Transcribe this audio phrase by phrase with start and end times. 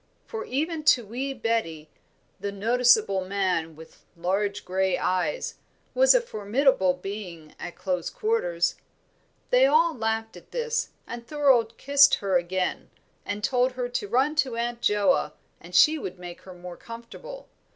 [0.25, 1.87] For, even to wee Betty,
[2.39, 5.59] "the noticeable man, with large grey eyes"
[5.93, 8.73] was a formidable being at close quarters.
[9.51, 12.89] They all laughed at this; and Thorold kissed her again,
[13.27, 17.47] and told her to run to Aunt Joa and she would make her more comfortable.